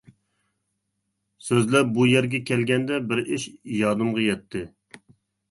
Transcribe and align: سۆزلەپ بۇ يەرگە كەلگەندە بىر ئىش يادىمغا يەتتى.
سۆزلەپ 1.47 1.91
بۇ 1.97 2.07
يەرگە 2.13 2.41
كەلگەندە 2.49 2.99
بىر 3.13 3.23
ئىش 3.27 3.47
يادىمغا 3.83 4.27
يەتتى. 4.27 4.65